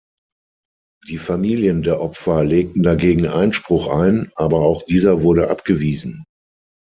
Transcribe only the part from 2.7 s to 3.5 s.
dagegen